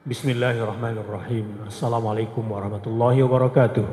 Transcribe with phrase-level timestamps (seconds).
[0.00, 1.68] Bismillahirrahmanirrahim.
[1.68, 3.84] Assalamualaikum warahmatullahi wabarakatuh.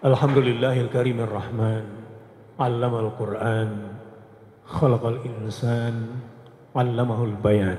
[0.00, 1.84] Alhamdulillahil karimir rahman.
[2.56, 3.92] Allamal Qur'an.
[4.64, 6.24] Khalaqal insan.
[6.72, 7.76] Allamahul bayan.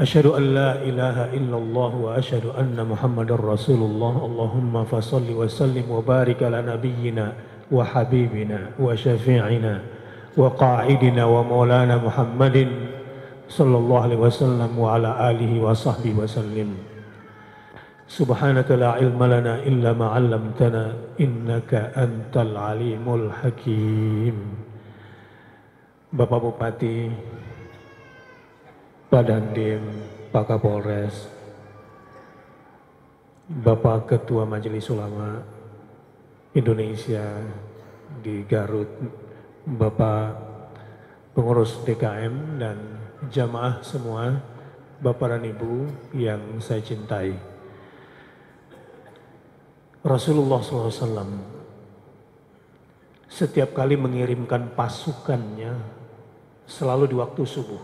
[0.00, 4.24] Asyhadu an la ilaha illallah wa asyhadu anna Muhammadar Rasulullah.
[4.24, 7.36] Allahumma fasalli wa sallim wa barik ala nabiyyina
[7.68, 9.95] wa habibina wa syafi'ina
[10.37, 12.57] وقاعدنا ومولانا محمد
[13.49, 16.69] صلى الله عليه وسلم وعلى آله وصحبه وسلم
[18.07, 20.83] سبحانك لا علم لنا إلا ما علمتنا
[21.19, 24.37] إنك أنت العليم الحكيم
[26.11, 27.07] Bapak Bupati,
[29.07, 29.79] Pak Dandim,
[30.27, 31.31] Pak Kapolres,
[33.47, 35.39] Bapak Ketua Majelis Ulama
[36.51, 37.23] Indonesia
[38.19, 38.91] di Garut,
[39.66, 40.46] Bapak
[41.34, 42.78] pengurus DKM dan
[43.34, 44.38] jamaah semua,
[45.02, 47.34] Bapak dan Ibu yang saya cintai.
[50.06, 51.58] Rasulullah SAW
[53.26, 55.74] setiap kali mengirimkan pasukannya
[56.70, 57.82] selalu di waktu subuh.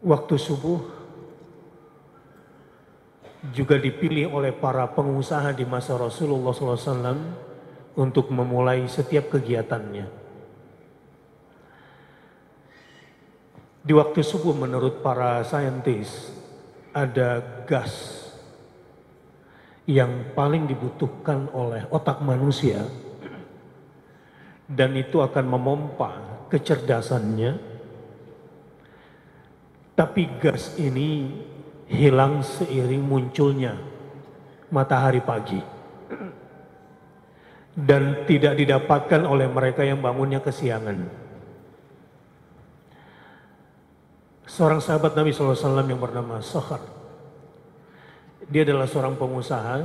[0.00, 0.80] Waktu subuh
[3.52, 7.51] juga dipilih oleh para pengusaha di masa Rasulullah SAW
[7.96, 10.06] untuk memulai setiap kegiatannya.
[13.82, 16.30] Di waktu subuh menurut para saintis
[16.94, 18.22] ada gas
[19.90, 22.86] yang paling dibutuhkan oleh otak manusia
[24.70, 27.74] dan itu akan memompa kecerdasannya.
[29.92, 31.42] Tapi gas ini
[31.90, 33.76] hilang seiring munculnya
[34.72, 35.71] matahari pagi
[37.72, 41.08] dan tidak didapatkan oleh mereka yang bangunnya kesiangan.
[44.44, 46.84] Seorang sahabat Nabi SAW yang bernama Sohar.
[48.52, 49.76] Dia adalah seorang pengusaha,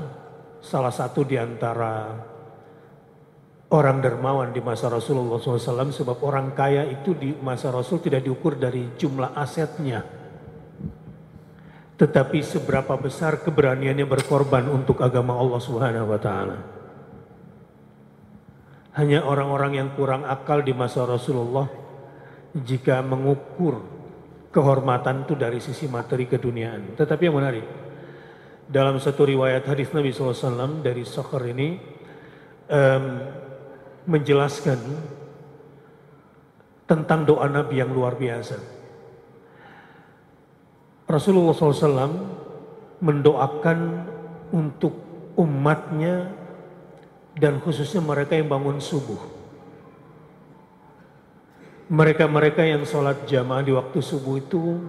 [0.60, 2.20] salah satu di antara
[3.72, 8.60] orang dermawan di masa Rasulullah SAW sebab orang kaya itu di masa Rasul tidak diukur
[8.60, 10.04] dari jumlah asetnya.
[11.96, 16.77] Tetapi seberapa besar keberaniannya berkorban untuk agama Allah Subhanahu wa taala.
[18.98, 21.70] Hanya orang-orang yang kurang akal di masa Rasulullah
[22.58, 23.78] jika mengukur
[24.50, 26.98] kehormatan itu dari sisi materi keduniaan.
[26.98, 27.66] Tetapi yang menarik,
[28.66, 31.78] dalam satu riwayat hadis Nabi SAW dari Sokhar ini
[32.74, 33.06] um,
[34.10, 34.80] menjelaskan
[36.88, 38.58] tentang doa Nabi yang luar biasa.
[41.08, 42.12] Rasulullah SAW
[43.00, 43.80] mendoakan
[44.52, 44.92] untuk
[45.38, 46.47] umatnya
[47.38, 49.22] dan khususnya mereka yang bangun subuh.
[51.88, 54.82] Mereka-mereka yang sholat jamaah di waktu subuh itu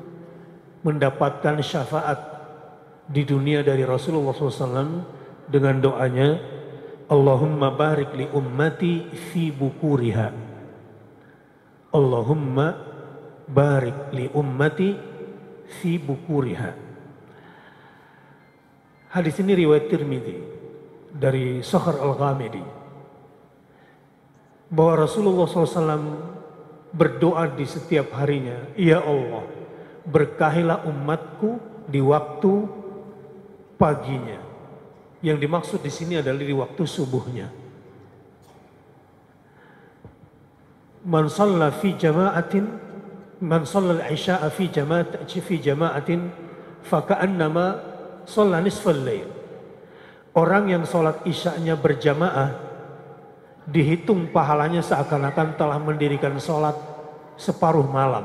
[0.82, 2.18] mendapatkan syafaat
[3.06, 5.06] di dunia dari Rasulullah SAW
[5.46, 6.40] dengan doanya
[7.08, 10.28] Allahumma barik li ummati fi bukuriha.
[11.94, 12.66] Allahumma
[13.46, 14.90] barik li ummati
[15.78, 16.72] fi bukuriha.
[19.08, 20.57] Hadis ini riwayat Tirmidzi
[21.12, 22.78] dari Sohar Al-Ghamidi
[24.68, 26.36] bahwa Rasulullah SAW
[26.92, 29.44] berdoa di setiap harinya, Ya Allah,
[30.04, 32.52] berkahilah umatku di waktu
[33.80, 34.40] paginya.
[35.24, 37.48] Yang dimaksud di sini adalah di waktu subuhnya.
[41.08, 41.32] Man
[41.80, 42.64] fi jama'atin
[43.40, 46.20] man shalla al-isya'a fi jama'atin fi jama'atin
[46.84, 47.66] fa ka'annama
[48.60, 49.37] nisfal lail.
[50.36, 52.68] Orang yang sholat isyaknya berjamaah
[53.68, 56.76] dihitung pahalanya seakan-akan telah mendirikan sholat
[57.36, 58.24] separuh malam.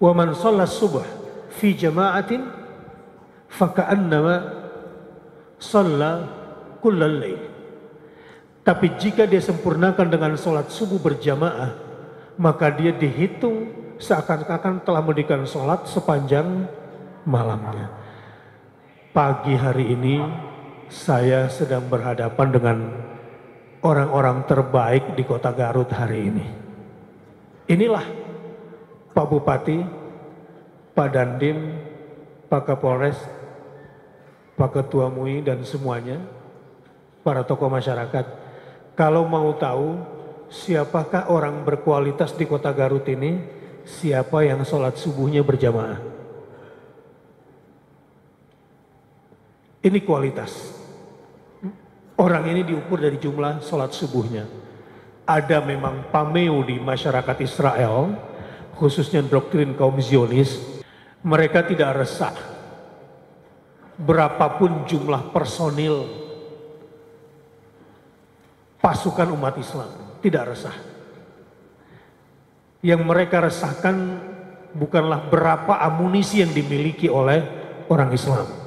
[0.00, 1.04] Wa man sholat subuh
[1.52, 2.44] fi jama'atin
[3.52, 4.36] faka'annama
[5.60, 6.24] sholat
[6.80, 7.20] kullal.
[8.60, 11.72] Tapi jika dia sempurnakan dengan sholat subuh berjamaah,
[12.40, 13.68] maka dia dihitung
[14.00, 16.64] seakan-akan telah mendirikan sholat sepanjang
[17.28, 17.99] malamnya.
[19.10, 20.22] Pagi hari ini
[20.86, 22.78] saya sedang berhadapan dengan
[23.82, 26.46] orang-orang terbaik di kota Garut hari ini.
[27.66, 28.06] Inilah
[29.10, 29.82] Pak Bupati,
[30.94, 31.58] Pak Dandim,
[32.46, 33.18] Pak Kapolres,
[34.54, 36.22] Pak Ketua MUI dan semuanya,
[37.26, 38.30] para tokoh masyarakat.
[38.94, 40.06] Kalau mau tahu
[40.54, 43.42] siapakah orang berkualitas di kota Garut ini,
[43.82, 46.19] siapa yang sholat subuhnya berjamaah.
[49.80, 50.76] Ini kualitas.
[52.20, 54.44] Orang ini diukur dari jumlah sholat subuhnya.
[55.24, 58.12] Ada memang pameo di masyarakat Israel,
[58.76, 60.60] khususnya doktrin kaum Zionis,
[61.24, 62.36] mereka tidak resah.
[63.96, 66.04] Berapapun jumlah personil
[68.84, 70.76] pasukan umat Islam, tidak resah.
[72.84, 73.96] Yang mereka resahkan
[74.76, 77.40] bukanlah berapa amunisi yang dimiliki oleh
[77.88, 78.59] orang Islam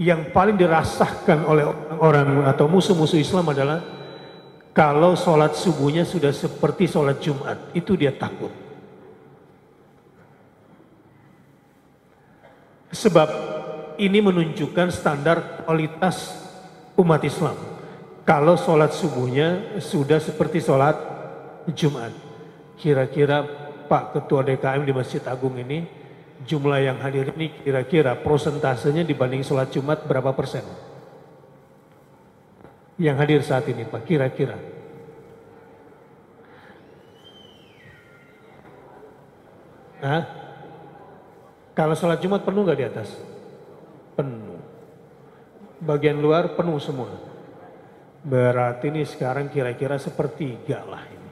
[0.00, 1.68] yang paling dirasakan oleh
[2.00, 3.84] orang atau musuh-musuh Islam adalah
[4.72, 8.48] kalau sholat subuhnya sudah seperti sholat Jumat, itu dia takut.
[12.88, 13.28] Sebab
[14.00, 16.48] ini menunjukkan standar kualitas
[16.96, 17.60] umat Islam.
[18.24, 20.96] Kalau sholat subuhnya sudah seperti sholat
[21.76, 22.08] Jumat.
[22.80, 23.44] Kira-kira
[23.84, 25.99] Pak Ketua DKM di Masjid Agung ini
[26.44, 30.64] jumlah yang hadir ini kira-kira prosentasenya dibanding sholat Jumat berapa persen?
[33.00, 34.56] Yang hadir saat ini Pak, kira-kira.
[40.00, 40.24] Nah,
[41.76, 43.08] kalau sholat Jumat penuh nggak di atas?
[44.16, 44.60] Penuh.
[45.80, 47.08] Bagian luar penuh semua.
[48.20, 51.30] Berarti ini sekarang kira-kira sepertiga lah ini.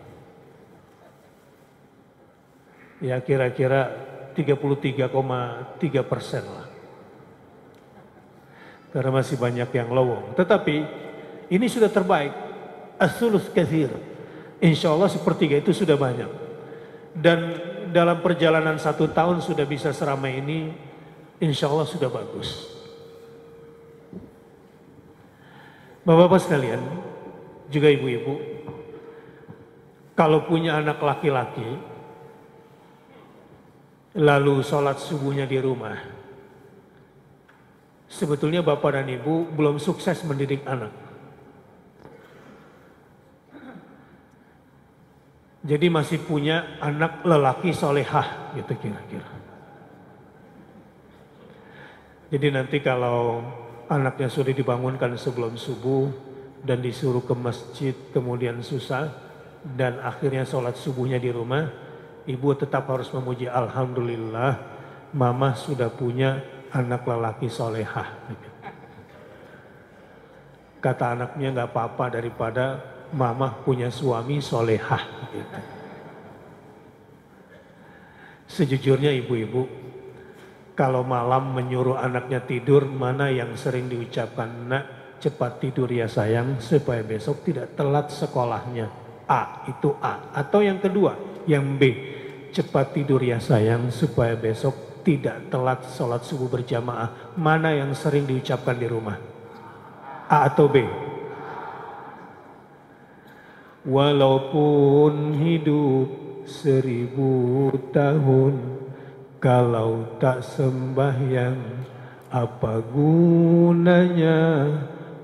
[3.09, 3.93] Ya kira-kira
[4.39, 5.11] 33,3
[6.07, 6.71] persen lah.
[8.95, 10.39] Karena masih banyak yang lowong.
[10.39, 10.77] Tetapi
[11.51, 12.31] ini sudah terbaik.
[13.03, 13.91] Asulus kathir.
[14.63, 16.31] Insya Allah sepertiga itu sudah banyak.
[17.19, 17.39] Dan
[17.91, 20.71] dalam perjalanan satu tahun sudah bisa seramai ini.
[21.43, 22.79] Insya Allah sudah bagus.
[26.07, 26.81] Bapak-bapak sekalian,
[27.69, 28.41] juga ibu-ibu,
[30.17, 31.79] kalau punya anak laki-laki,
[34.17, 35.97] lalu sholat subuhnya di rumah.
[38.09, 40.93] Sebetulnya bapak dan ibu belum sukses mendidik anak.
[45.69, 49.29] Jadi masih punya anak lelaki solehah gitu kira-kira.
[52.33, 53.45] Jadi nanti kalau
[53.89, 56.09] anaknya sudah dibangunkan sebelum subuh
[56.65, 59.13] dan disuruh ke masjid kemudian susah
[59.65, 61.69] dan akhirnya sholat subuhnya di rumah,
[62.29, 64.61] ibu tetap harus memuji Alhamdulillah
[65.17, 68.09] mama sudah punya anak lelaki solehah.
[70.79, 72.79] Kata anaknya nggak apa-apa daripada
[73.17, 75.03] mama punya suami solehah.
[78.49, 79.69] Sejujurnya ibu-ibu,
[80.73, 84.85] kalau malam menyuruh anaknya tidur, mana yang sering diucapkan, nak
[85.21, 88.89] cepat tidur ya sayang, supaya besok tidak telat sekolahnya.
[89.29, 90.33] A, itu A.
[90.33, 91.93] Atau yang kedua, yang B,
[92.53, 97.35] cepat tidur ya sayang supaya besok tidak telat sholat subuh berjamaah.
[97.39, 99.17] Mana yang sering diucapkan di rumah?
[100.29, 100.85] A atau B?
[103.89, 106.09] Walaupun hidup
[106.45, 108.85] seribu tahun
[109.41, 111.57] kalau tak sembahyang
[112.29, 114.69] apa gunanya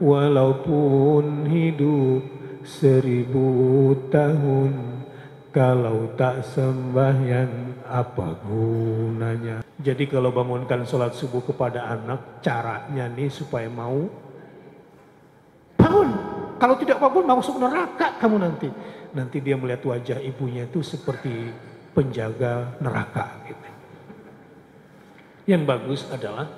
[0.01, 2.23] walaupun hidup
[2.65, 4.94] seribu tahun
[5.55, 9.63] kalau tak sembahyang apa gunanya?
[9.79, 14.03] Jadi kalau bangunkan sholat subuh kepada anak, caranya nih supaya mau
[15.79, 16.11] bangun.
[16.59, 18.69] Kalau tidak bangun masuk neraka kamu nanti.
[19.15, 21.55] Nanti dia melihat wajah ibunya itu seperti
[21.95, 23.47] penjaga neraka.
[23.47, 23.69] Gitu.
[25.55, 26.51] Yang bagus adalah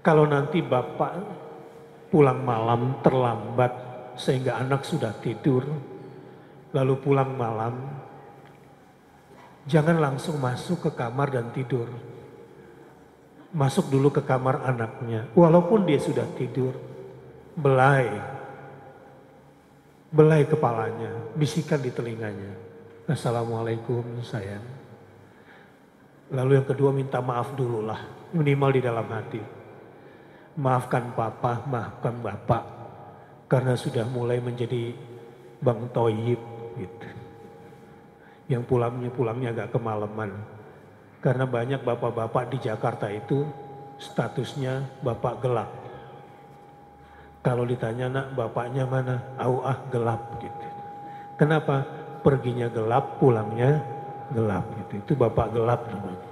[0.00, 1.12] kalau nanti bapak
[2.08, 3.72] pulang malam terlambat
[4.16, 5.60] sehingga anak sudah tidur,
[6.72, 7.74] lalu pulang malam,
[9.64, 11.88] jangan langsung masuk ke kamar dan tidur.
[13.48, 16.76] Masuk dulu ke kamar anaknya, walaupun dia sudah tidur,
[17.56, 18.12] belai,
[20.12, 22.52] belai kepalanya, bisikan di telinganya.
[23.08, 24.60] Assalamualaikum sayang.
[26.28, 28.04] Lalu yang kedua minta maaf dulu lah,
[28.36, 29.40] minimal di dalam hati.
[30.60, 32.64] Maafkan papa, maafkan bapak,
[33.48, 34.92] karena sudah mulai menjadi
[35.64, 37.08] Bang Toyib gitu.
[38.48, 40.30] Yang pulangnya pulangnya agak kemalaman.
[41.18, 43.42] Karena banyak bapak-bapak di Jakarta itu
[43.98, 45.70] statusnya bapak gelap.
[47.42, 49.34] Kalau ditanya nak bapaknya mana?
[49.38, 50.66] Au ah gelap gitu.
[51.38, 51.86] Kenapa?
[52.22, 53.78] Perginya gelap, pulangnya
[54.34, 54.92] gelap gitu.
[55.02, 56.28] Itu bapak gelap namanya.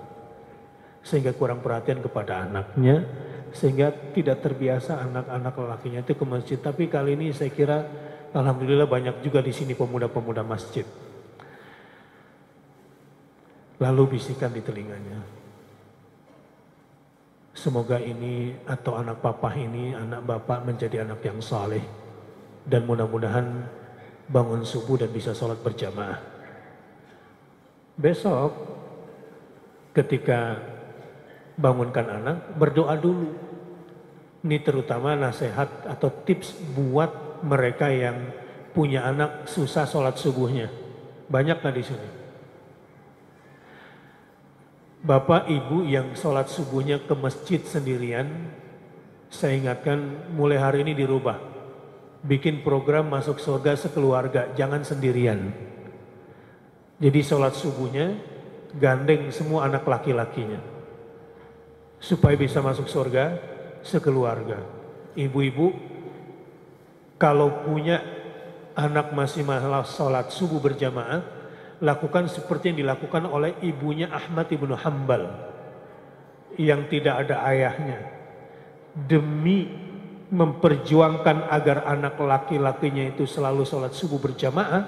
[1.06, 3.06] Sehingga kurang perhatian kepada anaknya,
[3.54, 6.58] sehingga tidak terbiasa anak-anak lelakinya itu ke masjid.
[6.58, 7.78] Tapi kali ini saya kira
[8.36, 10.84] Alhamdulillah banyak juga di sini pemuda-pemuda masjid.
[13.80, 15.24] Lalu bisikan di telinganya.
[17.56, 21.80] Semoga ini atau anak papa ini, anak bapak menjadi anak yang saleh
[22.68, 23.64] dan mudah-mudahan
[24.28, 26.20] bangun subuh dan bisa sholat berjamaah.
[27.96, 28.52] Besok
[29.96, 30.60] ketika
[31.56, 33.32] bangunkan anak berdoa dulu.
[34.44, 38.32] Ini terutama nasihat atau tips buat mereka yang
[38.76, 40.68] punya anak susah sholat subuhnya.
[41.26, 42.08] Banyak nggak di sini?
[45.06, 48.52] Bapak ibu yang sholat subuhnya ke masjid sendirian,
[49.30, 51.38] saya ingatkan mulai hari ini dirubah.
[52.26, 55.54] Bikin program masuk surga sekeluarga, jangan sendirian.
[56.98, 58.18] Jadi sholat subuhnya
[58.74, 60.58] gandeng semua anak laki-lakinya.
[62.02, 63.38] Supaya bisa masuk surga
[63.86, 64.60] sekeluarga.
[65.16, 65.95] Ibu-ibu
[67.16, 68.00] kalau punya
[68.76, 71.24] anak masih masalah sholat subuh berjamaah,
[71.80, 75.28] lakukan seperti yang dilakukan oleh ibunya Ahmad ibnu Hambal
[76.60, 77.98] yang tidak ada ayahnya.
[78.96, 79.68] Demi
[80.26, 84.84] memperjuangkan agar anak laki-lakinya itu selalu sholat subuh berjamaah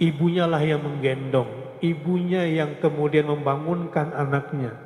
[0.00, 1.80] ibunya lah yang menggendong.
[1.80, 4.76] Ibunya yang kemudian membangunkan anaknya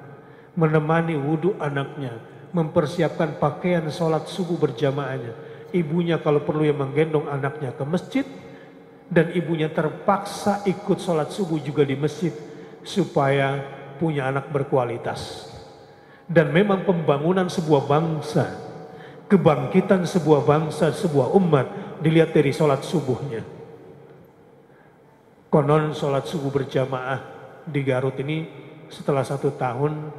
[0.55, 2.23] menemani wudhu anaknya
[2.55, 5.35] mempersiapkan pakaian sholat subuh berjamaahnya
[5.75, 8.27] ibunya kalau perlu yang menggendong anaknya ke masjid
[9.11, 12.31] dan ibunya terpaksa ikut sholat subuh juga di masjid
[12.87, 13.61] supaya
[13.99, 15.51] punya anak berkualitas.
[16.25, 18.49] Dan memang pembangunan sebuah bangsa,
[19.29, 21.67] kebangkitan sebuah bangsa, sebuah umat
[22.01, 23.45] dilihat dari sholat subuhnya.
[25.53, 27.21] Konon sholat subuh berjamaah
[27.69, 28.49] di Garut ini
[28.89, 30.11] setelah satu tahun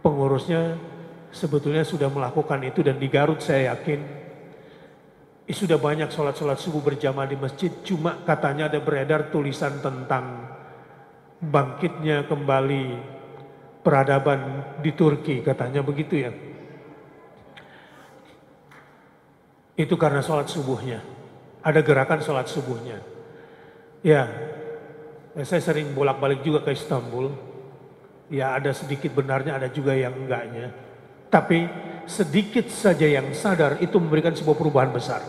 [0.00, 0.78] pengurusnya
[1.34, 4.23] sebetulnya sudah melakukan itu dan di Garut saya yakin
[5.52, 10.48] sudah banyak sholat-sholat subuh berjamaah di masjid, cuma katanya ada beredar tulisan tentang
[11.44, 12.84] bangkitnya kembali
[13.84, 14.40] peradaban
[14.80, 16.32] di Turki, katanya begitu ya.
[19.76, 21.04] Itu karena sholat subuhnya,
[21.60, 23.04] ada gerakan sholat subuhnya.
[24.00, 24.24] Ya,
[25.44, 27.52] saya sering bolak-balik juga ke Istanbul.
[28.32, 30.72] Ya ada sedikit benarnya, ada juga yang enggaknya.
[31.28, 31.68] Tapi
[32.06, 35.22] sedikit saja yang sadar itu memberikan sebuah perubahan besar.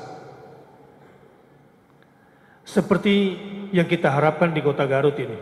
[2.66, 3.38] Seperti
[3.72, 5.38] yang kita harapkan di kota Garut ini.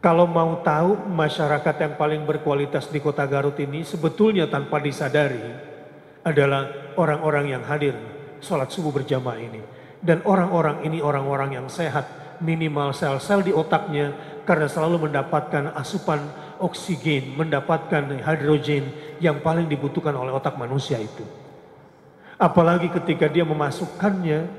[0.00, 5.40] Kalau mau tahu masyarakat yang paling berkualitas di kota Garut ini sebetulnya tanpa disadari
[6.24, 7.92] adalah orang-orang yang hadir
[8.40, 9.60] sholat subuh berjamaah ini.
[10.00, 16.18] Dan orang-orang ini orang-orang yang sehat, minimal sel-sel di otaknya karena selalu mendapatkan asupan
[16.58, 18.90] oksigen, mendapatkan hidrogen
[19.22, 21.22] yang paling dibutuhkan oleh otak manusia itu.
[22.34, 24.50] Apalagi ketika dia memasukkannya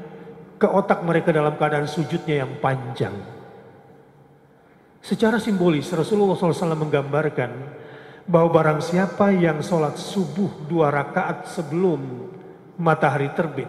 [0.55, 3.12] ke otak mereka dalam keadaan sujudnya yang panjang.
[5.03, 7.51] Secara simbolis Rasulullah SAW menggambarkan
[8.31, 12.31] bahwa barang siapa yang sholat subuh dua rakaat sebelum
[12.79, 13.67] matahari terbit.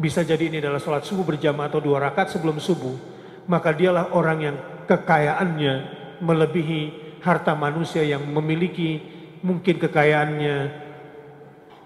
[0.00, 3.12] Bisa jadi ini adalah sholat subuh berjamaah atau dua rakaat sebelum subuh.
[3.44, 5.74] Maka dialah orang yang kekayaannya
[6.20, 6.80] melebihi
[7.24, 9.00] harta manusia yang memiliki
[9.40, 10.56] mungkin kekayaannya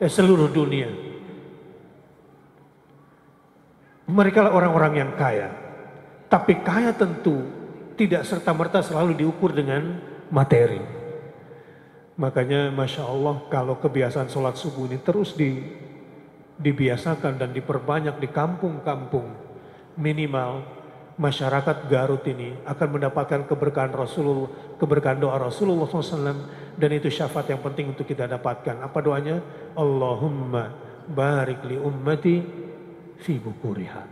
[0.03, 0.91] eh, seluruh dunia.
[4.09, 5.53] Mereka lah orang-orang yang kaya.
[6.29, 7.45] Tapi kaya tentu
[7.99, 10.01] tidak serta-merta selalu diukur dengan
[10.33, 10.81] materi.
[12.19, 15.63] Makanya Masya Allah kalau kebiasaan sholat subuh ini terus di,
[16.59, 19.29] dibiasakan dan diperbanyak di kampung-kampung
[19.95, 20.78] minimal
[21.19, 26.47] masyarakat Garut ini akan mendapatkan keberkahan Rasulullah, keberkahan doa Rasulullah SAW
[26.79, 28.79] dan itu syafaat yang penting untuk kita dapatkan.
[28.87, 29.43] Apa doanya?
[29.75, 30.71] Allahumma
[31.11, 32.37] barik li ummati
[33.19, 34.05] fi bukuriha.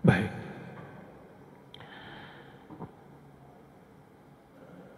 [0.00, 0.32] Baik.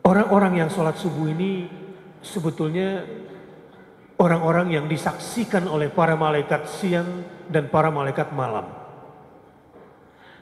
[0.07, 1.69] Orang-orang yang sholat subuh ini
[2.25, 3.05] sebetulnya
[4.17, 8.88] orang-orang yang disaksikan oleh para malaikat siang dan para malaikat malam.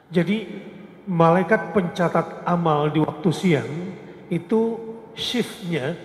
[0.07, 0.47] Jadi
[1.07, 3.71] malaikat pencatat amal di waktu siang
[4.27, 4.79] itu
[5.15, 5.95] shiftnya,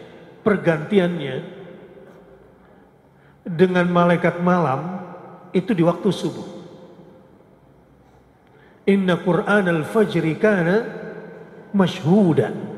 [0.46, 1.36] pergantiannya
[3.42, 5.02] dengan malaikat malam
[5.50, 6.48] itu di waktu subuh.
[8.86, 10.76] Inna Qur'an al-fajri kana
[11.74, 12.74] mashhudan.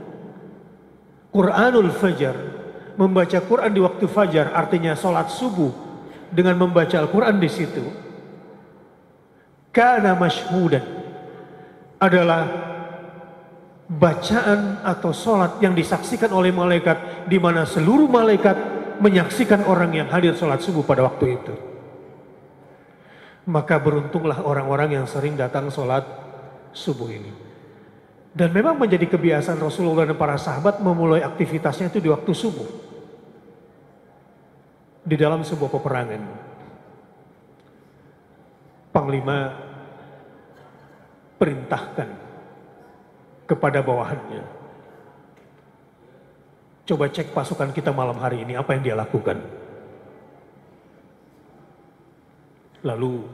[1.35, 2.37] Qur'anul Fajr,
[2.95, 5.73] membaca Quran di waktu fajar artinya sholat subuh
[6.31, 7.85] dengan membaca Al-Quran di situ.
[9.75, 11.04] Kana mashhudan
[11.99, 12.75] adalah
[13.85, 18.57] bacaan atau sholat yang disaksikan oleh malaikat di mana seluruh malaikat
[18.99, 21.55] menyaksikan orang yang hadir sholat subuh pada waktu itu.
[23.45, 26.07] Maka beruntunglah orang-orang yang sering datang sholat
[26.73, 27.33] subuh ini.
[28.35, 32.69] Dan memang menjadi kebiasaan Rasulullah dan para sahabat memulai aktivitasnya itu di waktu subuh.
[35.05, 36.23] Di dalam sebuah peperangan.
[38.91, 39.39] Panglima
[41.39, 42.09] perintahkan
[43.45, 44.45] kepada bawahannya.
[46.85, 49.41] Coba cek pasukan kita malam hari ini apa yang dia lakukan.
[52.85, 53.25] Lalu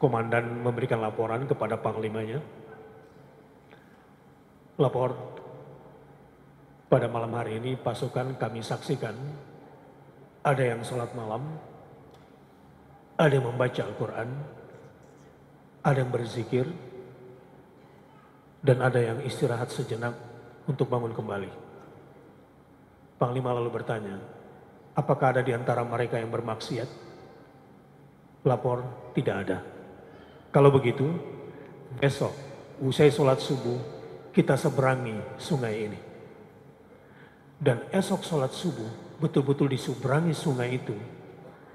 [0.00, 2.40] komandan memberikan laporan kepada panglimanya.
[4.78, 5.10] Lapor,
[6.88, 9.12] pada malam hari ini pasukan kami saksikan
[10.40, 11.44] ada yang sholat malam,
[13.20, 14.28] ada yang membaca Al-Quran,
[15.88, 16.68] ada yang berzikir,
[18.60, 20.12] dan ada yang istirahat sejenak
[20.68, 21.48] untuk bangun kembali.
[23.16, 24.20] Panglima lalu bertanya,
[24.92, 27.08] apakah ada di antara mereka yang bermaksiat?
[28.44, 28.84] Lapor,
[29.16, 29.58] tidak ada.
[30.52, 31.08] Kalau begitu,
[31.96, 32.36] besok
[32.84, 33.80] usai sholat subuh,
[34.30, 36.00] kita seberangi sungai ini.
[37.58, 40.94] Dan esok sholat subuh, betul-betul diseberangi sungai itu.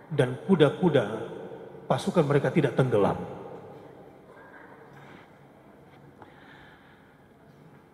[0.08, 1.06] Dan kuda-kuda
[1.90, 3.33] pasukan mereka tidak tenggelam.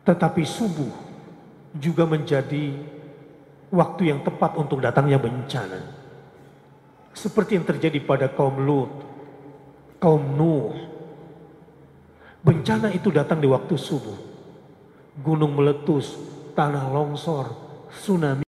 [0.10, 0.90] Tetapi subuh
[1.78, 2.74] juga menjadi
[3.70, 5.86] waktu yang tepat untuk datangnya bencana.
[7.14, 8.90] Seperti yang terjadi pada kaum Lut,
[10.02, 10.74] kaum Nuh.
[12.42, 14.18] Bencana itu datang di waktu subuh.
[15.22, 16.18] Gunung meletus,
[16.58, 17.54] tanah longsor,
[17.94, 18.48] tsunami.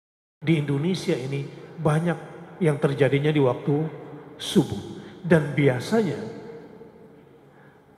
[0.42, 1.46] Di Indonesia ini
[1.78, 2.18] banyak
[2.58, 3.86] yang terjadinya di waktu
[4.42, 4.82] subuh.
[5.22, 6.18] Dan biasanya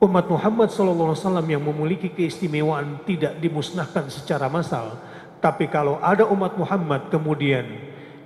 [0.03, 1.17] umat Muhammad SAW
[1.49, 5.01] yang memiliki keistimewaan tidak dimusnahkan secara massal.
[5.41, 7.65] Tapi kalau ada umat Muhammad kemudian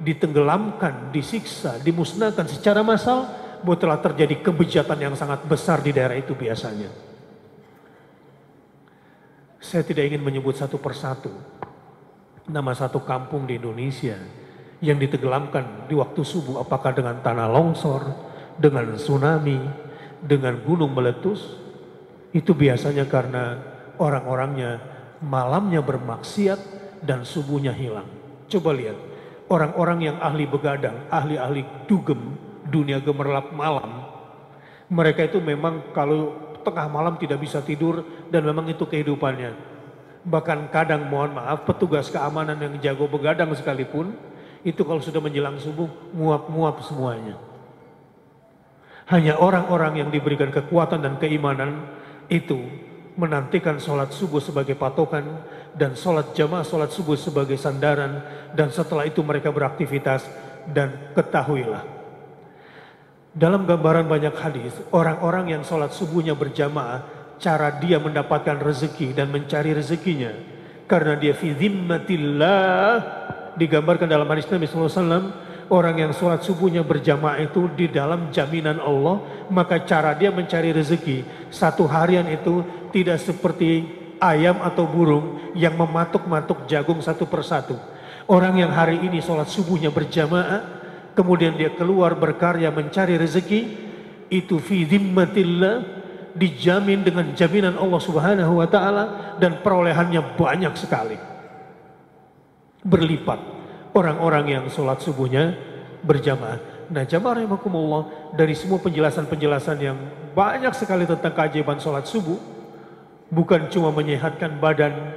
[0.01, 3.29] ditenggelamkan, disiksa, dimusnahkan secara massal,
[3.61, 6.89] telah terjadi kebejatan yang sangat besar di daerah itu biasanya.
[9.61, 11.29] Saya tidak ingin menyebut satu persatu
[12.51, 14.19] nama satu kampung di Indonesia
[14.81, 18.03] yang ditenggelamkan di waktu subuh apakah dengan tanah longsor,
[18.57, 19.61] dengan tsunami,
[20.25, 21.60] dengan gunung meletus.
[22.31, 23.59] Itu biasanya karena
[23.99, 24.79] orang-orangnya
[25.21, 26.61] malamnya bermaksiat
[27.03, 28.07] dan subuhnya hilang.
[28.47, 28.97] Coba lihat,
[29.51, 32.39] orang-orang yang ahli begadang, ahli-ahli dugem,
[32.71, 34.07] dunia gemerlap malam,
[34.91, 36.35] mereka itu memang kalau
[36.67, 39.55] tengah malam tidak bisa tidur dan memang itu kehidupannya.
[40.27, 44.13] Bahkan kadang mohon maaf petugas keamanan yang jago begadang sekalipun
[44.61, 47.41] itu kalau sudah menjelang subuh muap-muap semuanya.
[49.09, 51.89] Hanya orang-orang yang diberikan kekuatan dan keimanan
[52.31, 52.63] itu
[53.19, 55.45] menantikan sholat subuh sebagai patokan
[55.77, 58.23] dan sholat jamaah sholat subuh sebagai sandaran
[58.55, 60.25] dan setelah itu mereka beraktivitas
[60.71, 61.85] dan ketahuilah.
[63.31, 67.05] Dalam gambaran banyak hadis orang-orang yang sholat subuhnya berjamaah
[67.39, 70.31] cara dia mendapatkan rezeki dan mencari rezekinya
[70.91, 71.55] karena dia fi
[73.51, 75.31] digambarkan dalam hadis Nabi SAW
[75.71, 81.40] orang yang sholat subuhnya berjamaah itu di dalam jaminan Allah maka cara dia mencari rezeki
[81.51, 82.63] satu harian itu
[82.95, 83.87] tidak seperti
[84.23, 87.75] ayam atau burung yang mematuk-matuk jagung satu persatu.
[88.31, 90.63] Orang yang hari ini sholat subuhnya berjamaah,
[91.19, 93.61] kemudian dia keluar berkarya mencari rezeki,
[94.31, 95.99] itu fi dhimmatillah,
[96.39, 99.05] dijamin dengan jaminan Allah subhanahu wa ta'ala,
[99.43, 101.19] dan perolehannya banyak sekali.
[102.87, 103.43] Berlipat
[103.99, 105.59] orang-orang yang sholat subuhnya
[106.07, 106.70] berjamaah.
[106.91, 109.95] Nah jamaah rahimakumullah dari semua penjelasan-penjelasan yang
[110.35, 112.35] banyak sekali tentang keajaiban sholat subuh,
[113.31, 115.15] bukan cuma menyehatkan badan,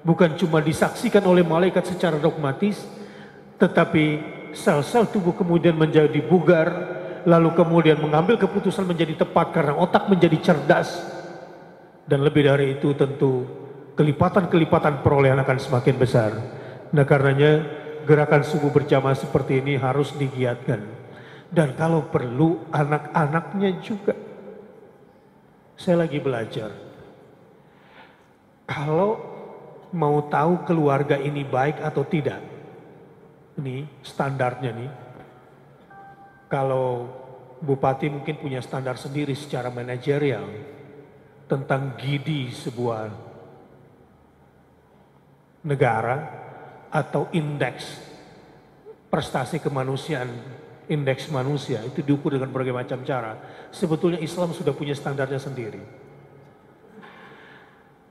[0.00, 2.88] bukan cuma disaksikan oleh malaikat secara dogmatis,
[3.60, 4.24] tetapi
[4.56, 6.72] sel-sel tubuh kemudian menjadi bugar,
[7.28, 10.96] lalu kemudian mengambil keputusan menjadi tepat karena otak menjadi cerdas.
[12.08, 13.44] Dan lebih dari itu tentu
[14.00, 16.32] kelipatan-kelipatan perolehan akan semakin besar.
[16.88, 17.62] Nah karenanya
[18.08, 21.01] gerakan subuh berjamaah seperti ini harus digiatkan.
[21.52, 24.16] Dan kalau perlu anak-anaknya juga.
[25.76, 26.92] Saya lagi belajar
[28.72, 29.20] kalau
[29.92, 32.40] mau tahu keluarga ini baik atau tidak,
[33.60, 34.92] ini standarnya nih.
[36.48, 37.08] Kalau
[37.60, 40.48] bupati mungkin punya standar sendiri secara manajerial
[41.48, 43.12] tentang gidi sebuah
[45.68, 46.16] negara
[46.88, 48.00] atau indeks
[49.12, 50.28] prestasi kemanusiaan,
[50.92, 53.40] indeks manusia itu diukur dengan berbagai macam cara.
[53.72, 55.80] Sebetulnya Islam sudah punya standarnya sendiri.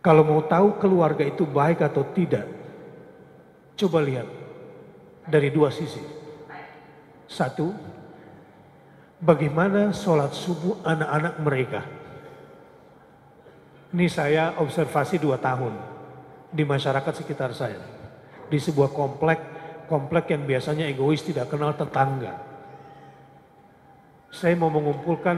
[0.02, 2.50] Kalau mau tahu keluarga itu baik atau tidak,
[3.78, 4.26] coba lihat
[5.30, 6.02] dari dua sisi.
[7.30, 7.70] Satu,
[9.22, 11.82] bagaimana sholat subuh anak-anak mereka.
[13.94, 15.78] Ini saya observasi dua tahun
[16.50, 17.80] di masyarakat sekitar saya.
[18.50, 19.40] Di sebuah komplek,
[19.86, 22.51] komplek yang biasanya egois tidak kenal tetangga.
[24.32, 25.38] Saya mau mengumpulkan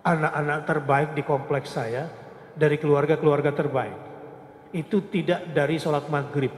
[0.00, 2.08] anak-anak terbaik di kompleks saya
[2.56, 3.98] dari keluarga-keluarga terbaik.
[4.72, 6.50] Itu tidak dari sholat maghrib.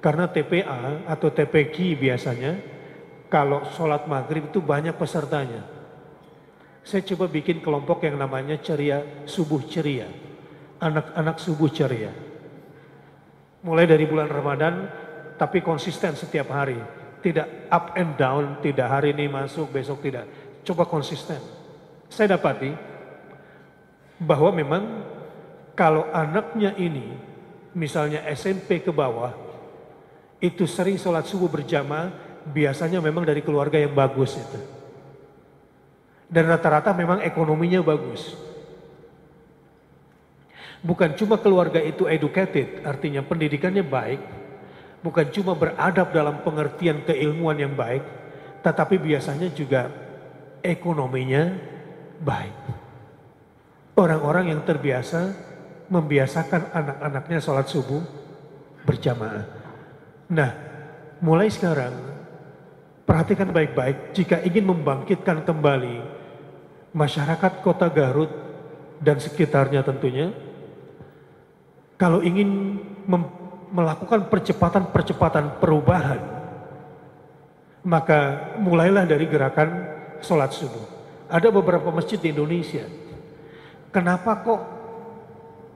[0.00, 2.52] Karena TPA atau TPQ biasanya
[3.32, 5.64] kalau sholat maghrib itu banyak pesertanya.
[6.84, 10.08] Saya coba bikin kelompok yang namanya ceria subuh ceria.
[10.80, 12.12] Anak-anak subuh ceria.
[13.60, 14.88] Mulai dari bulan Ramadan
[15.36, 16.99] tapi konsisten setiap hari.
[17.20, 20.24] Tidak up and down, tidak hari ini masuk, besok tidak.
[20.64, 21.40] Coba konsisten.
[22.08, 22.72] Saya dapati
[24.20, 24.82] bahwa memang
[25.76, 27.16] kalau anaknya ini
[27.76, 29.32] misalnya SMP ke bawah
[30.40, 32.12] itu sering sholat subuh berjamaah
[32.48, 34.60] biasanya memang dari keluarga yang bagus itu.
[36.30, 38.38] Dan rata-rata memang ekonominya bagus.
[40.80, 44.20] Bukan cuma keluarga itu educated, artinya pendidikannya baik.
[45.00, 48.04] Bukan cuma beradab dalam pengertian keilmuan yang baik,
[48.60, 49.88] tetapi biasanya juga
[50.60, 51.56] ekonominya
[52.20, 52.56] baik.
[53.96, 55.32] Orang-orang yang terbiasa
[55.88, 58.00] membiasakan anak-anaknya sholat subuh
[58.84, 59.44] berjamaah.
[60.30, 60.50] Nah,
[61.18, 61.92] mulai sekarang
[63.08, 65.98] perhatikan baik-baik jika ingin membangkitkan kembali
[66.94, 68.30] masyarakat kota Garut
[69.02, 70.30] dan sekitarnya tentunya
[71.98, 72.78] kalau ingin
[73.70, 76.20] melakukan percepatan-percepatan perubahan,
[77.86, 79.86] maka mulailah dari gerakan
[80.20, 80.84] sholat subuh.
[81.30, 82.84] Ada beberapa masjid di Indonesia.
[83.94, 84.60] Kenapa kok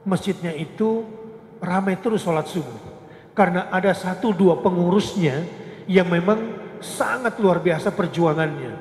[0.03, 1.07] masjidnya itu
[1.63, 2.93] ramai terus sholat subuh?
[3.35, 5.43] Karena ada satu dua pengurusnya
[5.91, 6.39] yang memang
[6.83, 8.75] sangat luar biasa perjuangannya.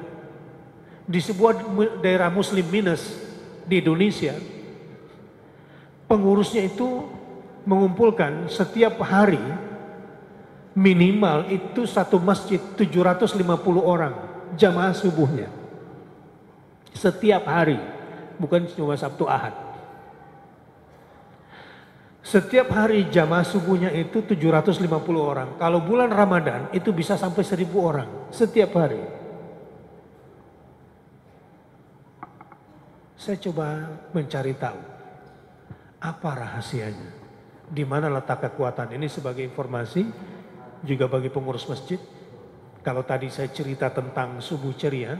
[1.03, 3.21] Di sebuah daerah muslim minus
[3.65, 4.33] di Indonesia,
[6.05, 7.12] pengurusnya itu
[7.63, 9.41] mengumpulkan setiap hari
[10.73, 13.39] minimal itu satu masjid 750
[13.79, 14.13] orang
[14.57, 15.49] jamaah subuhnya.
[16.93, 17.81] Setiap hari,
[18.37, 19.53] bukan cuma Sabtu Ahad.
[22.23, 24.87] Setiap hari jamaah subuhnya itu 750
[25.19, 25.49] orang.
[25.59, 29.03] Kalau bulan Ramadan itu bisa sampai 1000 orang setiap hari.
[33.19, 33.67] Saya coba
[34.15, 34.81] mencari tahu
[35.99, 37.22] apa rahasianya.
[37.73, 40.05] Di mana letak kekuatan ini sebagai informasi
[40.85, 41.97] juga bagi pengurus masjid.
[42.85, 45.17] Kalau tadi saya cerita tentang subuh ceria,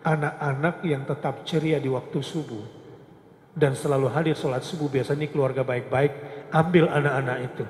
[0.00, 2.64] anak-anak yang tetap ceria di waktu subuh
[3.56, 6.12] dan selalu hadir sholat subuh biasanya keluarga baik-baik,
[6.52, 7.64] ambil anak-anak itu.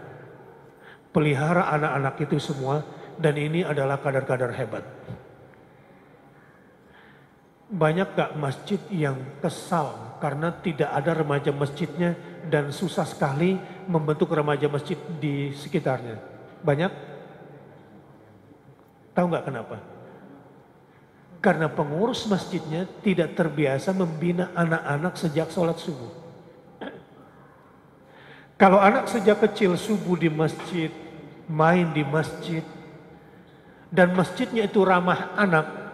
[1.14, 2.84] Pelihara anak-anak itu semua
[3.16, 4.95] dan ini adalah kadar-kadar hebat.
[7.66, 12.14] Banyak gak masjid yang kesal karena tidak ada remaja masjidnya
[12.46, 13.58] dan susah sekali
[13.90, 16.18] membentuk remaja masjid di sekitarnya.
[16.62, 16.92] Banyak?
[19.16, 19.76] Tahu nggak kenapa?
[21.40, 26.12] Karena pengurus masjidnya tidak terbiasa membina anak-anak sejak sholat subuh.
[28.56, 30.88] Kalau anak sejak kecil subuh di masjid,
[31.44, 32.64] main di masjid,
[33.92, 35.85] dan masjidnya itu ramah anak,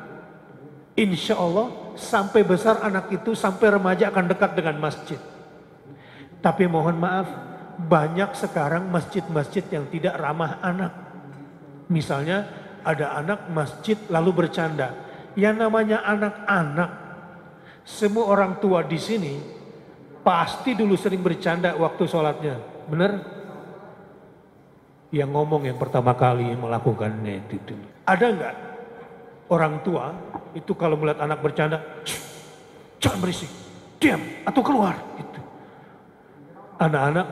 [0.97, 5.21] insya Allah sampai besar anak itu sampai remaja akan dekat dengan masjid.
[6.43, 7.29] Tapi mohon maaf,
[7.79, 10.93] banyak sekarang masjid-masjid yang tidak ramah anak.
[11.87, 12.49] Misalnya
[12.83, 14.91] ada anak masjid lalu bercanda.
[15.33, 16.91] Yang namanya anak-anak,
[17.87, 19.35] semua orang tua di sini
[20.21, 22.57] pasti dulu sering bercanda waktu sholatnya.
[22.91, 23.13] Benar?
[25.13, 27.77] Yang ngomong yang pertama kali melakukannya itu.
[28.09, 28.55] Ada nggak
[29.53, 30.17] orang tua
[30.57, 31.85] itu kalau melihat anak bercanda,
[32.97, 33.53] jangan berisik,
[34.01, 34.97] diam atau keluar.
[35.21, 35.33] Gitu
[36.83, 37.27] anak-anak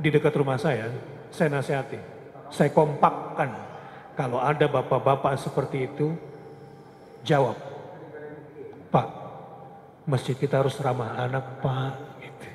[0.00, 0.88] di dekat rumah saya,
[1.28, 2.00] saya nasihati,
[2.48, 3.52] saya kompakkan.
[4.14, 6.14] Kalau ada bapak-bapak seperti itu,
[7.26, 7.58] jawab,
[8.94, 9.08] Pak,
[10.06, 11.94] masjid kita harus ramah anak, Pak.
[12.22, 12.48] Gitu.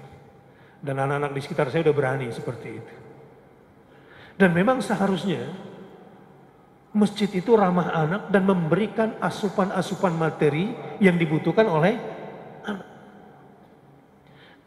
[0.79, 2.95] Dan anak-anak di sekitar saya udah berani seperti itu.
[4.39, 5.51] Dan memang seharusnya
[6.95, 12.19] masjid itu ramah anak dan memberikan asupan-asupan materi yang dibutuhkan oleh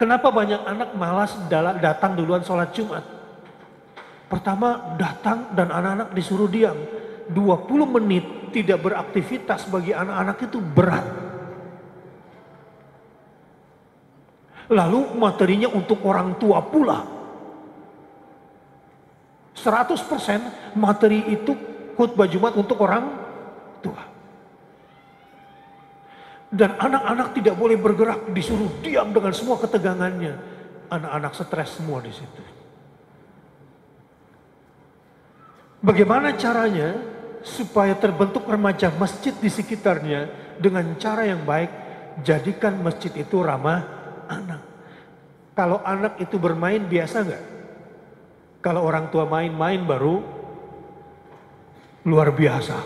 [0.02, 1.30] Kenapa banyak anak malas
[1.78, 3.06] datang duluan sholat Jumat?
[4.26, 6.74] Pertama datang dan anak-anak disuruh diam.
[7.30, 7.38] 20
[7.86, 11.06] menit tidak beraktivitas bagi anak-anak itu berat.
[14.74, 17.06] Lalu materinya untuk orang tua pula.
[19.54, 21.54] 100% materi itu
[21.94, 23.04] khutbah Jumat untuk orang
[23.84, 24.02] tua.
[26.52, 30.36] Dan anak-anak tidak boleh bergerak, disuruh diam dengan semua ketegangannya.
[30.92, 32.44] Anak-anak stres semua di situ.
[35.80, 36.94] Bagaimana caranya
[37.42, 40.28] supaya terbentuk remaja masjid di sekitarnya
[40.60, 41.72] dengan cara yang baik?
[42.20, 43.82] Jadikan masjid itu ramah
[44.28, 44.60] anak.
[45.56, 47.44] Kalau anak itu bermain biasa nggak?
[48.60, 50.20] Kalau orang tua main-main baru
[52.06, 52.78] luar biasa.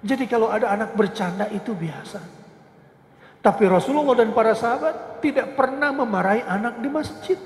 [0.00, 2.20] Jadi kalau ada anak bercanda itu biasa.
[3.40, 7.38] Tapi Rasulullah dan para sahabat tidak pernah memarahi anak di masjid.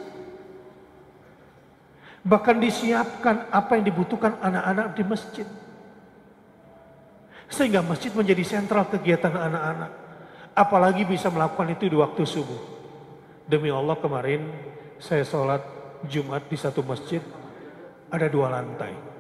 [2.25, 5.47] Bahkan disiapkan apa yang dibutuhkan anak-anak di masjid.
[7.51, 9.93] Sehingga masjid menjadi sentral kegiatan anak-anak.
[10.55, 12.63] Apalagi bisa melakukan itu di waktu subuh.
[13.45, 14.51] Demi Allah kemarin
[14.99, 15.63] saya sholat
[16.07, 17.21] Jumat di satu masjid.
[18.11, 19.14] Ada dua lantai.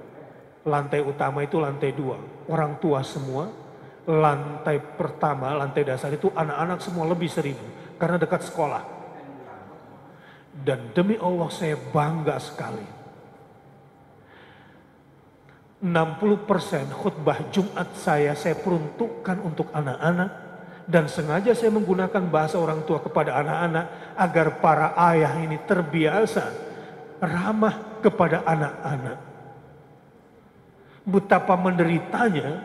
[0.64, 2.16] Lantai utama itu lantai dua.
[2.48, 3.52] Orang tua semua.
[4.04, 7.64] Lantai pertama, lantai dasar itu anak-anak semua lebih seribu.
[7.96, 8.82] Karena dekat sekolah.
[10.52, 12.84] Dan demi Allah saya bangga sekali.
[15.84, 20.30] 60% khutbah Jumat saya saya peruntukkan untuk anak-anak
[20.88, 26.44] dan sengaja saya menggunakan bahasa orang tua kepada anak-anak agar para ayah ini terbiasa
[27.20, 29.33] ramah kepada anak-anak
[31.04, 32.64] betapa menderitanya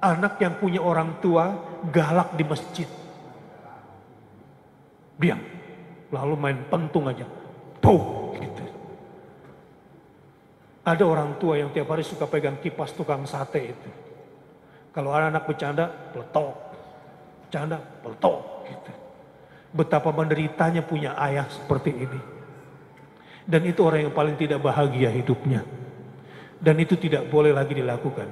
[0.00, 1.56] anak yang punya orang tua
[1.92, 2.88] galak di masjid.
[5.16, 5.40] Diam.
[6.12, 7.24] Lalu main pentung aja.
[7.80, 8.64] Tuh, gitu.
[10.86, 13.90] Ada orang tua yang tiap hari suka pegang kipas tukang sate itu.
[14.94, 16.54] Kalau anak-anak bercanda, peletok.
[17.44, 18.40] Bercanda, peletok.
[18.70, 18.92] Gitu.
[19.76, 22.20] Betapa menderitanya punya ayah seperti ini.
[23.44, 25.62] Dan itu orang yang paling tidak bahagia hidupnya.
[26.56, 28.28] Dan itu tidak boleh lagi dilakukan.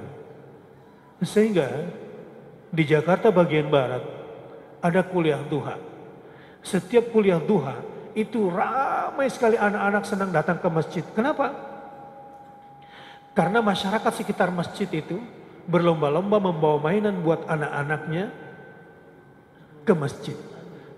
[1.21, 1.67] Sehingga
[2.73, 4.03] di Jakarta bagian barat
[4.81, 5.77] ada kuliah duha.
[6.65, 7.79] Setiap kuliah duha
[8.17, 11.03] itu ramai sekali anak-anak senang datang ke masjid.
[11.13, 11.53] Kenapa?
[13.35, 15.19] Karena masyarakat sekitar masjid itu
[15.67, 18.31] berlomba-lomba membawa mainan buat anak-anaknya
[19.83, 20.37] ke masjid.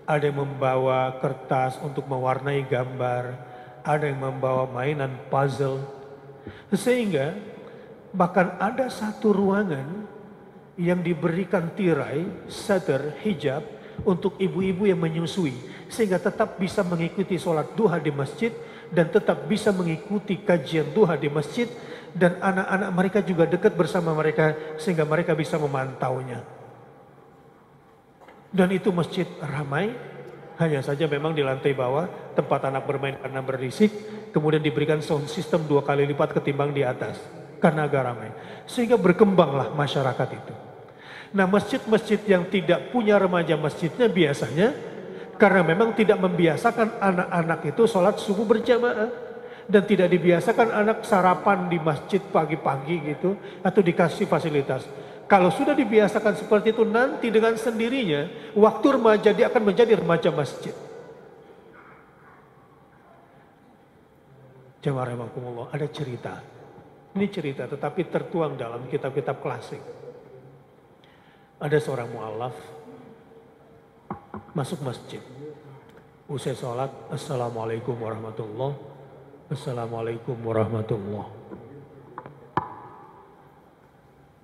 [0.08, 3.36] Ada yang membawa kertas untuk mewarnai gambar,
[3.84, 5.82] ada yang membawa mainan puzzle,
[6.72, 7.36] sehingga
[8.12, 10.06] bahkan ada satu ruangan
[10.78, 13.66] yang diberikan tirai, sadar, hijab
[14.06, 15.54] untuk ibu-ibu yang menyusui.
[15.90, 18.54] Sehingga tetap bisa mengikuti sholat duha di masjid
[18.94, 21.66] dan tetap bisa mengikuti kajian duha di masjid.
[22.08, 26.40] Dan anak-anak mereka juga dekat bersama mereka sehingga mereka bisa memantaunya.
[28.48, 29.92] Dan itu masjid ramai,
[30.56, 33.90] hanya saja memang di lantai bawah tempat anak bermain karena berisik
[34.30, 37.18] kemudian diberikan sound system dua kali lipat ketimbang di atas
[37.58, 38.30] karena agak ramai.
[38.70, 40.54] Sehingga berkembanglah masyarakat itu.
[41.34, 44.72] Nah masjid-masjid yang tidak punya remaja masjidnya biasanya
[45.36, 49.10] karena memang tidak membiasakan anak-anak itu sholat subuh berjamaah
[49.68, 54.88] dan tidak dibiasakan anak sarapan di masjid pagi-pagi gitu atau dikasih fasilitas.
[55.28, 58.24] Kalau sudah dibiasakan seperti itu nanti dengan sendirinya
[58.56, 60.72] waktu remaja dia akan menjadi remaja masjid.
[64.96, 66.38] Rahimakumullah, ada cerita.
[67.18, 69.82] Ini cerita tetapi tertuang dalam kitab-kitab klasik.
[71.58, 72.54] Ada seorang mu'alaf
[74.54, 75.20] masuk masjid.
[76.28, 78.76] Usai sholat, Assalamualaikum warahmatullah.
[79.48, 81.26] Assalamualaikum warahmatullah.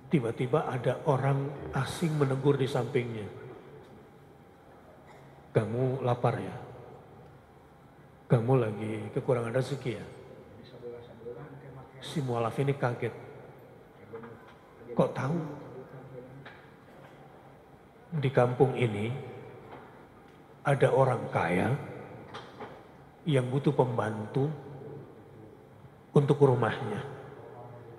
[0.09, 3.27] Tiba-tiba ada orang asing menegur di sampingnya.
[5.53, 6.55] Kamu lapar ya?
[8.25, 10.05] Kamu lagi kekurangan rezeki ya?
[12.05, 13.13] Si mualaf ini kaget.
[14.93, 15.37] Kok tahu?
[18.15, 19.09] Di kampung ini
[20.61, 21.73] ada orang kaya
[23.25, 24.47] yang butuh pembantu
[26.13, 27.01] untuk rumahnya.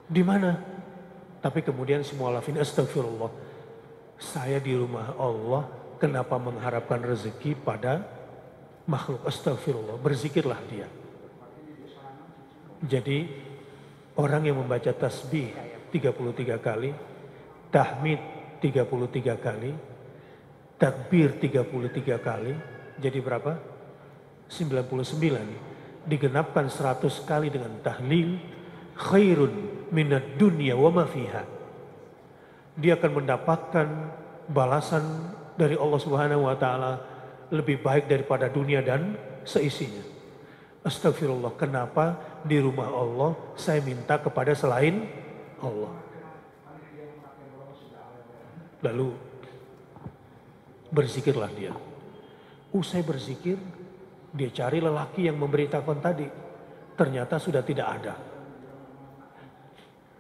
[0.07, 0.57] Di mana?
[1.43, 3.31] Tapi kemudian si mualaf ini astagfirullah.
[4.17, 5.69] Saya di rumah Allah
[6.01, 8.01] kenapa mengharapkan rezeki pada
[8.89, 10.01] makhluk astagfirullah.
[10.01, 10.89] Berzikirlah dia.
[12.87, 13.29] Jadi
[14.17, 15.53] Orang yang membaca tasbih
[15.93, 16.91] 33 kali,
[17.69, 18.21] tahmid
[18.65, 19.73] 33 kali,
[20.81, 22.55] takbir 33 kali,
[22.97, 23.53] jadi berapa?
[24.49, 26.09] 99.
[26.09, 28.41] Digenapkan 100 kali dengan tahlil,
[28.97, 29.53] khairun
[29.93, 31.45] minat dunia wa ma fiha.
[32.77, 33.89] Dia akan mendapatkan
[34.49, 35.05] balasan
[35.61, 36.93] dari Allah Subhanahu wa taala
[37.53, 40.16] lebih baik daripada dunia dan seisinya.
[40.87, 42.15] Astagfirullah, kenapa
[42.47, 45.03] di rumah Allah saya minta kepada selain
[45.59, 45.91] Allah?
[48.87, 49.27] Lalu
[50.87, 51.75] Berzikirlah dia.
[52.71, 53.59] Usai berzikir,
[54.31, 56.29] dia cari lelaki yang memberitakan tadi.
[56.97, 58.15] Ternyata sudah tidak ada.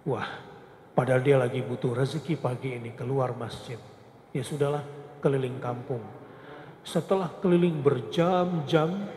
[0.06, 0.28] Wah,
[0.92, 3.78] padahal dia lagi butuh rezeki pagi ini keluar masjid.
[4.34, 4.84] Ya sudahlah,
[5.22, 6.02] keliling kampung.
[6.86, 9.08] Setelah keliling berjam-jam,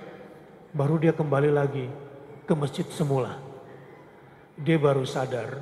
[0.73, 1.85] baru dia kembali lagi
[2.45, 3.41] ke masjid semula.
[4.59, 5.61] Dia baru sadar,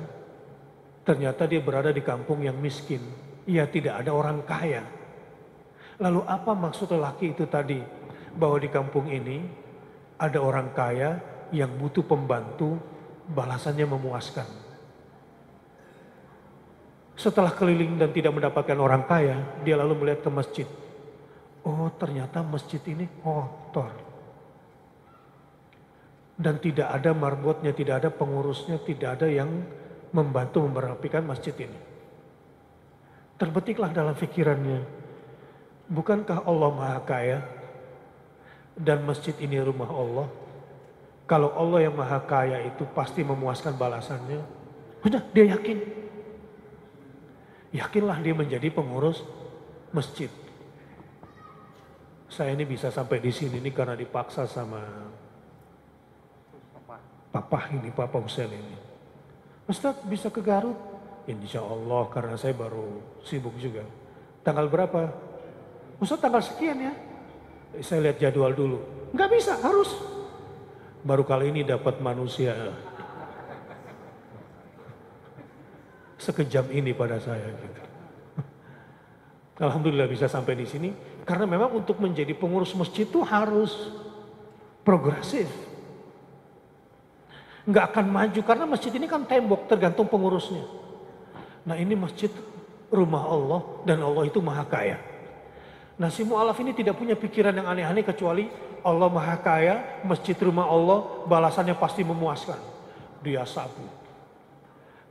[1.06, 3.00] ternyata dia berada di kampung yang miskin.
[3.48, 4.84] Ia tidak ada orang kaya.
[5.98, 7.80] Lalu apa maksud lelaki itu tadi?
[8.36, 9.40] Bahwa di kampung ini
[10.20, 11.16] ada orang kaya
[11.54, 12.76] yang butuh pembantu,
[13.32, 14.48] balasannya memuaskan.
[17.18, 20.68] Setelah keliling dan tidak mendapatkan orang kaya, dia lalu melihat ke masjid.
[21.66, 24.07] Oh ternyata masjid ini kotor.
[26.38, 29.50] Dan tidak ada marbotnya, tidak ada pengurusnya, tidak ada yang
[30.14, 31.74] membantu merapikan masjid ini.
[33.38, 34.86] Terbetiklah dalam pikirannya,
[35.90, 37.38] bukankah Allah Maha Kaya
[38.78, 40.26] dan masjid ini rumah Allah?
[41.26, 44.40] Kalau Allah yang Maha Kaya itu pasti memuaskan balasannya.
[45.02, 45.78] Sudah, dia yakin.
[47.74, 49.20] Yakinlah dia menjadi pengurus
[49.92, 50.32] masjid.
[52.28, 54.80] Saya ini bisa sampai di sini ini karena dipaksa sama
[57.38, 58.74] papa ini, papa Hussein ini.
[59.70, 60.74] Ustaz bisa ke Garut?
[61.30, 63.86] Insya Allah karena saya baru sibuk juga.
[64.42, 65.12] Tanggal berapa?
[66.02, 66.92] Ustaz tanggal sekian ya.
[67.78, 68.82] Saya lihat jadwal dulu.
[69.14, 69.94] Enggak bisa, harus.
[71.06, 72.74] Baru kali ini dapat manusia
[76.18, 77.80] sekejam ini pada saya gitu.
[79.62, 80.90] Alhamdulillah bisa sampai di sini
[81.22, 83.94] karena memang untuk menjadi pengurus masjid itu harus
[84.82, 85.67] progresif
[87.68, 90.64] nggak akan maju karena masjid ini kan tembok tergantung pengurusnya.
[91.68, 92.32] Nah ini masjid
[92.88, 94.96] rumah Allah dan Allah itu maha kaya.
[96.00, 98.48] Nah si mu'alaf ini tidak punya pikiran yang aneh-aneh kecuali
[98.80, 102.56] Allah maha kaya, masjid rumah Allah balasannya pasti memuaskan.
[103.20, 103.84] Dia sabu.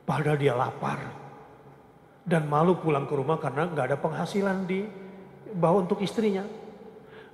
[0.02, 0.98] Padahal dia lapar.
[2.28, 4.84] Dan malu pulang ke rumah karena nggak ada penghasilan di
[5.54, 6.43] bawa untuk istrinya.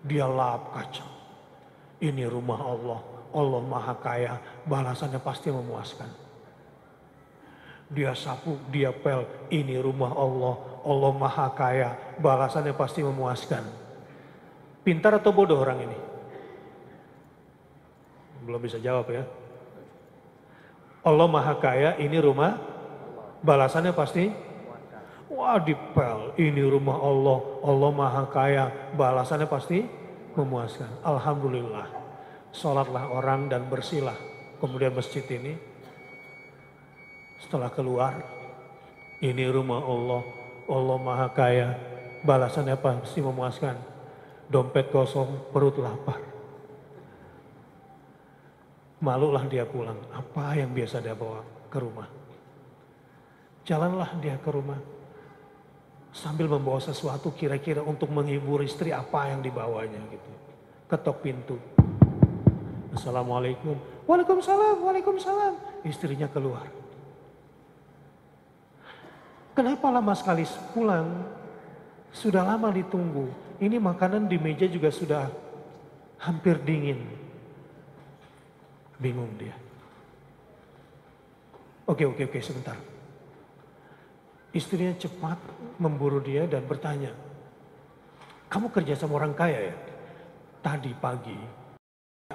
[0.03, 1.09] Dia lap kacau.
[2.03, 4.37] Ini rumah Allah Allah maha kaya,
[4.69, 6.09] balasannya pasti memuaskan.
[7.89, 13.65] Dia sapu, dia pel, ini rumah Allah, Allah maha kaya, balasannya pasti memuaskan.
[14.85, 15.99] Pintar atau bodoh orang ini?
[18.45, 19.25] Belum bisa jawab ya.
[21.01, 22.57] Allah maha kaya, ini rumah,
[23.41, 24.53] balasannya pasti
[25.33, 29.81] Wah dipel, ini rumah Allah, Allah maha kaya, balasannya pasti
[30.37, 31.01] memuaskan.
[31.01, 32.02] Alhamdulillah
[32.53, 34.15] sholatlah orang dan bersihlah
[34.63, 35.59] kemudian masjid ini.
[37.43, 38.23] Setelah keluar,
[39.19, 40.23] ini rumah Allah,
[40.71, 41.75] Allah Maha Kaya,
[42.23, 43.75] balasannya pasti memuaskan.
[44.47, 46.23] Dompet kosong, perut lapar.
[49.03, 52.07] Malulah dia pulang, apa yang biasa dia bawa ke rumah.
[53.67, 54.79] Jalanlah dia ke rumah,
[56.15, 60.31] sambil membawa sesuatu kira-kira untuk menghibur istri apa yang dibawanya gitu.
[60.87, 61.72] Ketok pintu.
[62.93, 63.73] Assalamualaikum.
[64.05, 65.53] Waalaikumsalam, waalaikumsalam.
[65.81, 66.69] Istrinya keluar.
[69.57, 71.09] Kenapa lama sekali pulang?
[72.13, 73.29] Sudah lama ditunggu.
[73.57, 75.29] Ini makanan di meja juga sudah
[76.21, 77.01] hampir dingin.
[79.01, 79.57] Bingung dia.
[81.89, 82.77] Oke, oke, oke, sebentar.
[84.53, 85.41] Istrinya cepat
[85.81, 87.09] memburu dia dan bertanya,
[88.53, 89.75] kamu kerja sama orang kaya ya?
[90.61, 91.62] Tadi pagi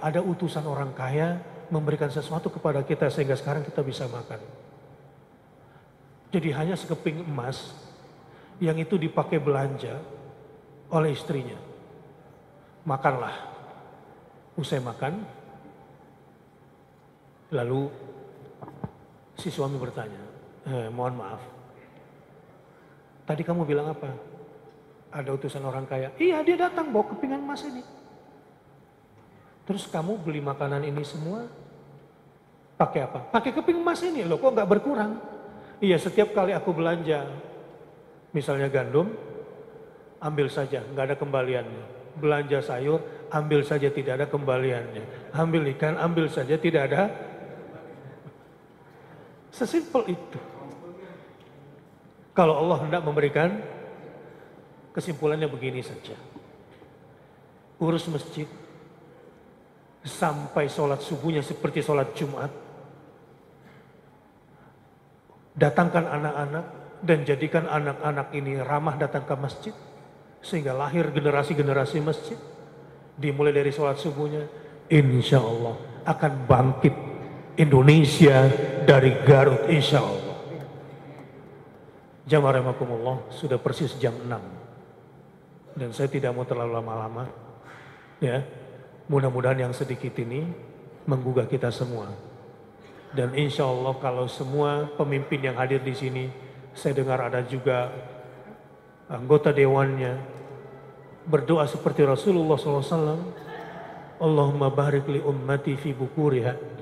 [0.03, 4.41] ada utusan orang kaya memberikan sesuatu kepada kita sehingga sekarang kita bisa makan.
[6.29, 7.73] Jadi hanya sekeping emas
[8.61, 9.97] yang itu dipakai belanja
[10.93, 11.57] oleh istrinya.
[12.85, 13.57] Makanlah.
[14.59, 15.23] Usai makan,
[17.55, 17.87] lalu
[19.39, 20.19] si suami bertanya,
[20.67, 21.39] eh, mohon maaf,
[23.23, 24.11] tadi kamu bilang apa?
[25.15, 26.11] Ada utusan orang kaya.
[26.19, 27.87] Iya dia datang bawa kepingan emas ini.
[29.69, 31.45] Terus kamu beli makanan ini semua
[32.81, 33.21] pakai apa?
[33.29, 35.21] Pakai keping emas ini loh, kok nggak berkurang?
[35.85, 37.29] Iya, setiap kali aku belanja,
[38.33, 39.13] misalnya gandum,
[40.25, 41.85] ambil saja, nggak ada kembaliannya.
[42.17, 45.37] Belanja sayur, ambil saja tidak ada kembaliannya.
[45.37, 47.13] Ambil ikan, ambil saja tidak ada.
[49.53, 50.41] Sesimpel itu.
[52.33, 53.61] Kalau Allah hendak memberikan,
[54.97, 56.17] kesimpulannya begini saja.
[57.79, 58.49] Urus masjid,
[60.05, 62.51] sampai sholat subuhnya seperti sholat Jumat.
[65.59, 66.65] Datangkan anak-anak
[67.03, 69.75] dan jadikan anak-anak ini ramah datang ke masjid.
[70.39, 72.39] Sehingga lahir generasi-generasi masjid.
[73.19, 74.47] Dimulai dari sholat subuhnya.
[74.89, 75.77] Insya Allah
[76.09, 76.95] akan bangkit
[77.59, 78.49] Indonesia
[78.87, 80.37] dari Garut insya Allah.
[82.29, 85.77] Jamaah sudah persis jam 6.
[85.77, 87.25] Dan saya tidak mau terlalu lama-lama.
[88.19, 88.43] Ya,
[89.09, 90.45] mudah-mudahan yang sedikit ini
[91.09, 92.13] menggugah kita semua.
[93.09, 96.29] Dan insya Allah kalau semua pemimpin yang hadir di sini,
[96.77, 97.89] saya dengar ada juga
[99.09, 100.21] anggota dewannya
[101.25, 103.49] berdoa seperti Rasulullah SAW.
[104.21, 106.77] Allahumma barik li ummati fi bukuriha.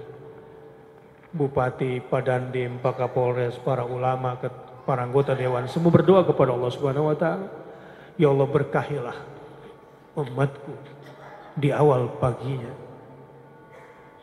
[1.37, 4.41] Bupati, Padandim, Pak Kapolres, para ulama,
[4.89, 7.47] para anggota dewan, semua berdoa kepada Allah Subhanahu wa taala.
[8.17, 9.19] Ya Allah berkahilah
[10.17, 10.96] umatku
[11.57, 12.87] di awal paginya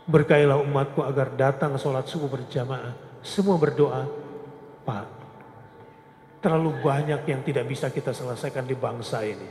[0.03, 2.91] Berkailah umatku agar datang sholat subuh berjamaah.
[3.23, 4.03] Semua berdoa,
[4.83, 5.07] Pak.
[6.43, 9.47] Terlalu banyak yang tidak bisa kita selesaikan di bangsa ini.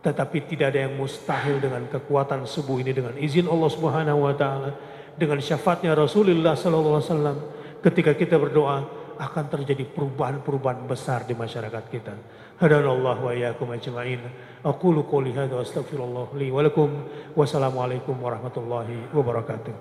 [0.00, 4.72] Tetapi tidak ada yang mustahil dengan kekuatan subuh ini dengan izin Allah Subhanahu wa taala,
[5.20, 7.38] dengan syafaatnya Rasulullah sallallahu alaihi wasallam.
[7.84, 8.88] Ketika kita berdoa,
[9.20, 12.14] akan terjadi perubahan-perubahan besar di masyarakat kita.
[12.56, 14.24] Hadanallahu wa iyyakum ajma'in.
[14.64, 16.88] Aqulu qouli hadza wa astaghfirullah li wa lakum.
[17.36, 19.74] Wassalamualaikum warahmatullahi wabarakatuh.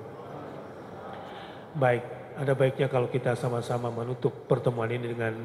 [1.79, 2.03] Baik,
[2.35, 5.35] ada baiknya kalau kita sama-sama menutup pertemuan ini dengan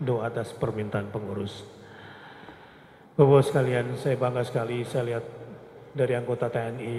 [0.00, 1.68] doa atas permintaan pengurus.
[3.12, 5.24] Bapak sekalian, saya bangga sekali saya lihat
[5.92, 6.96] dari anggota TNI,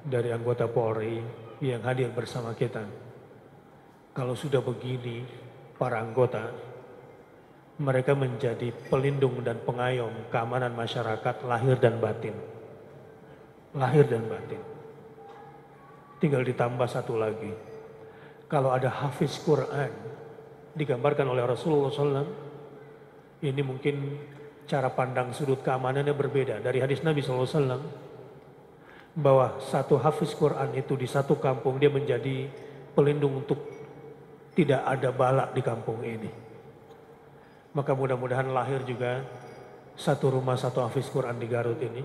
[0.00, 1.20] dari anggota Polri
[1.60, 2.80] yang hadir bersama kita.
[4.16, 5.49] Kalau sudah begini,
[5.80, 6.52] para anggota,
[7.80, 12.36] mereka menjadi pelindung dan pengayom keamanan masyarakat lahir dan batin.
[13.72, 14.60] Lahir dan batin.
[16.20, 17.56] Tinggal ditambah satu lagi.
[18.44, 19.88] Kalau ada hafiz Quran,
[20.76, 22.28] digambarkan oleh Rasulullah SAW,
[23.40, 24.20] ini mungkin
[24.68, 27.80] cara pandang sudut keamanannya berbeda dari hadis Nabi SAW.
[29.16, 32.52] Bahwa satu hafiz Quran itu di satu kampung dia menjadi
[32.92, 33.79] pelindung untuk
[34.54, 36.30] tidak ada balak di kampung ini.
[37.70, 39.22] Maka mudah-mudahan lahir juga
[39.94, 42.02] satu rumah satu hafiz Quran di Garut ini.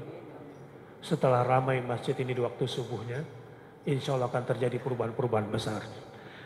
[1.01, 3.21] Setelah ramai masjid ini di waktu subuhnya,
[3.85, 5.81] insya Allah akan terjadi perubahan-perubahan besar.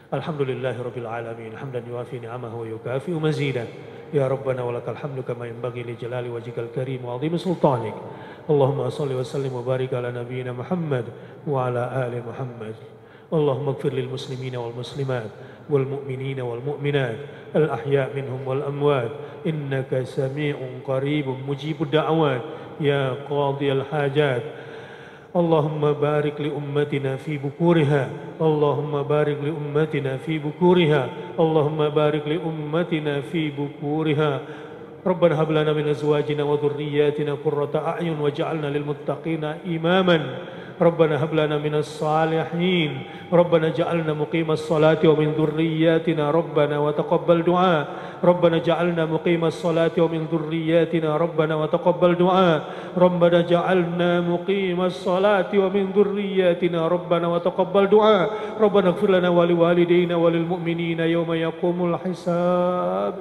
[0.09, 3.67] Alhamdulillahirabbil alamin hamdan yuafi ni'amahu yukafi mazidah.
[4.09, 7.93] Ya Rabbana wa lakal hamdu kama yanbaghi li jalali wajhikal karim wa 'azimi sultanik.
[8.49, 11.13] Allahumma salli wa sallim wa barik ala nabiyyina Muhammad
[11.45, 12.09] wa ala
[15.69, 17.15] والمؤمنين والمؤمنات
[17.55, 19.11] الأحياء منهم والأموات.
[19.47, 20.55] إنك سميع
[20.87, 22.41] قريب مجيب الدعوات.
[22.81, 24.41] يا قاضي الحاجات.
[25.35, 28.09] اللهم بارك لأمتنا في بكورها.
[28.41, 31.09] اللهم بارك لأمتنا في بكورها.
[31.39, 34.39] اللهم بارك لأمتنا في بكورها.
[35.06, 40.20] ربنا هب لنا من أزواجنا وذرياتنا قرة أعين واجعلنا للمتقين إماما
[40.80, 43.02] ربنا هب لنا من الصالحين
[43.32, 47.88] ربنا جعلنا مقيم الصلاة ومن ذرياتنا ربنا وتقبل دعاء
[48.24, 52.60] ربنا جعلنا مقيم الصلاة ومن ذرياتنا ربنا وتقبل دعاء
[52.98, 61.32] ربنا جعلنا مقيم الصلاة ومن ذرياتنا ربنا وتقبل دعاء ربنا اغفر لنا ولوالدينا وللمؤمنين يوم
[61.32, 63.14] يقوم الحساب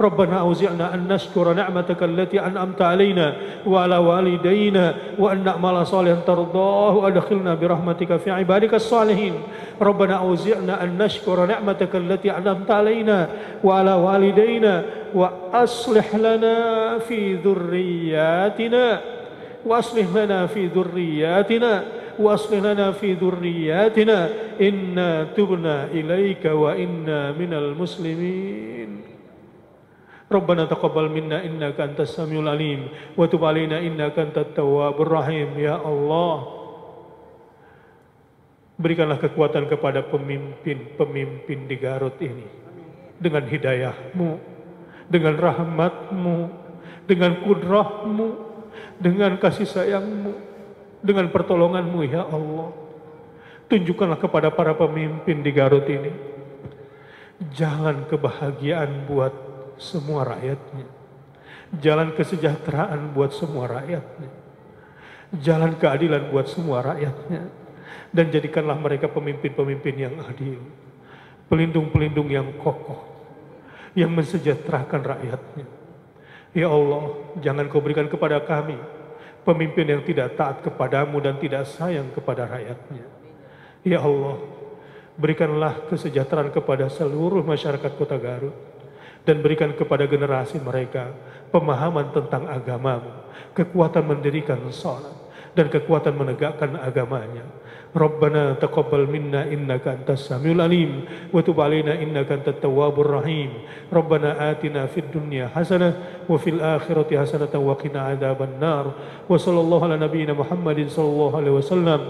[0.00, 3.34] ربنا أوزعنا أن نشكر نعمتك التي أنعمت علينا
[3.66, 9.34] وعلى والدينا وأن نعمل صالحا ترضاه وأدخلنا برحمتك في عبادك الصالحين.
[9.82, 13.28] ربنا أوزعنا أن نشكر نعمتك التي أنعمت علينا
[13.64, 14.82] وعلى والدينا
[15.14, 19.00] وأصلح لنا في ذرياتنا
[19.66, 21.84] وأصلح لنا في ذرياتنا
[22.18, 24.28] وأصلح لنا في ذرياتنا.
[24.60, 29.17] إنا تبنا إليك وإنا من المسلمين.
[30.33, 32.81] ربنا تقبل منا إنك أنت السميع العليم
[33.17, 36.37] وتب علينا إنك أنت التواب الرحيم يا الله
[38.73, 42.41] Berikanlah kekuatan kepada pemimpin-pemimpin di Garut ini.
[43.21, 44.29] Dengan hidayahmu,
[45.13, 46.37] dengan rahmatmu,
[47.05, 48.27] dengan kudrahmu,
[48.97, 50.33] dengan kasih sayangmu,
[51.05, 52.73] dengan pertolonganmu ya Allah.
[53.69, 56.11] Tunjukkanlah kepada para pemimpin di Garut ini.
[57.53, 59.46] Jangan kebahagiaan buat
[59.78, 60.86] semua rakyatnya.
[61.78, 64.30] Jalan kesejahteraan buat semua rakyatnya.
[65.38, 67.48] Jalan keadilan buat semua rakyatnya.
[68.08, 70.60] Dan jadikanlah mereka pemimpin-pemimpin yang adil.
[71.48, 73.04] Pelindung-pelindung yang kokoh.
[73.96, 75.66] Yang mensejahterakan rakyatnya.
[76.56, 78.76] Ya Allah, jangan kau berikan kepada kami
[79.48, 83.04] pemimpin yang tidak taat kepadamu dan tidak sayang kepada rakyatnya.
[83.80, 84.44] Ya Allah,
[85.16, 88.52] berikanlah kesejahteraan kepada seluruh masyarakat kota Garut
[89.28, 91.12] dan berikan kepada generasi mereka
[91.52, 93.12] pemahaman tentang agamamu,
[93.52, 95.12] kekuatan mendirikan sholat,
[95.52, 97.44] dan kekuatan menegakkan agamanya.
[97.88, 103.64] Rabbana taqabbal minna innaka antas samiul alim wa tub alaina innaka antat tawwabur rahim.
[103.88, 108.92] Rabbana atina fid dunya hasanah wa fil akhirati hasanah wa qina adzaban nar.
[109.24, 112.00] Wa sallallahu ala nabiyyina Muhammadin sallallahu alaihi wasallam.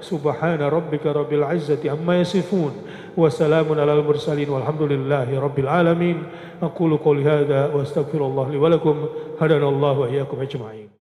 [0.00, 2.72] Subhana rabbika rabbil izzati amma yasifun.
[3.16, 6.22] وسلام على المرسلين والحمد لله رب العالمين.
[6.62, 8.96] أقول قولي هذا وأستغفر الله لي ولكم.
[9.40, 10.95] هدنا الله وإياكم أجمعين.